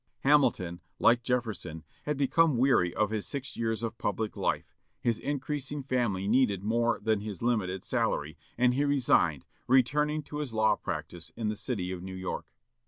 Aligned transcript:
Hamilton, 0.21 0.81
like 0.97 1.21
Jefferson, 1.21 1.83
had 2.05 2.17
become 2.17 2.57
weary 2.57 2.91
of 2.91 3.11
his 3.11 3.27
six 3.27 3.55
years 3.55 3.83
of 3.83 3.99
public 3.99 4.35
life; 4.35 4.73
his 4.99 5.19
increasing 5.19 5.83
family 5.83 6.27
needed 6.27 6.63
more 6.63 6.99
than 6.99 7.19
his 7.19 7.43
limited 7.43 7.83
salary, 7.83 8.35
and 8.57 8.73
he 8.73 8.83
resigned, 8.83 9.45
returning 9.67 10.23
to 10.23 10.37
his 10.37 10.53
law 10.55 10.75
practice 10.75 11.29
in 11.35 11.49
the 11.49 11.55
city 11.55 11.91
of 11.91 12.01
New 12.01 12.15
York. 12.15 12.47